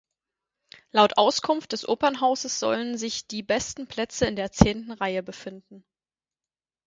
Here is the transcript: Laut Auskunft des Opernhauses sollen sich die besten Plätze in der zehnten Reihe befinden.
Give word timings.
Laut 0.89 1.15
Auskunft 1.19 1.73
des 1.73 1.87
Opernhauses 1.87 2.57
sollen 2.59 2.97
sich 2.97 3.27
die 3.27 3.43
besten 3.43 3.85
Plätze 3.85 4.25
in 4.25 4.35
der 4.35 4.51
zehnten 4.51 4.91
Reihe 4.93 5.21
befinden. 5.21 5.83